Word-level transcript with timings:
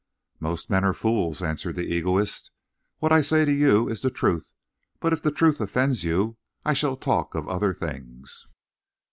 "Most 0.39 0.67
men 0.67 0.83
are 0.83 0.95
fools," 0.95 1.43
answered 1.43 1.75
the 1.75 1.93
egoist. 1.93 2.49
"What 2.97 3.11
I 3.11 3.21
say 3.21 3.45
to 3.45 3.53
you 3.53 3.87
is 3.87 4.01
the 4.01 4.09
truth, 4.09 4.51
but 4.99 5.13
if 5.13 5.21
the 5.21 5.29
truth 5.29 5.61
offends 5.61 6.03
you 6.03 6.37
I 6.65 6.73
shall 6.73 6.97
talk 6.97 7.35
of 7.35 7.47
other 7.47 7.71
things." 7.71 8.47